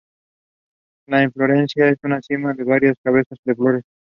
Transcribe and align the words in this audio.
La 1.07 1.21
inflorescencia 1.21 1.87
es 1.89 1.99
una 2.01 2.23
cima 2.23 2.55
de 2.55 2.63
varias 2.63 2.95
cabezas 3.03 3.37
de 3.45 3.53
flores. 3.53 3.83